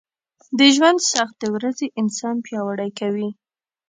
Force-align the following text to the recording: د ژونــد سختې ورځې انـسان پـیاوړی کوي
د 0.57 0.59
ژونــد 0.75 1.07
سختې 1.13 1.47
ورځې 1.55 1.87
انـسان 1.99 2.35
پـیاوړی 2.45 2.89
کوي 2.99 3.29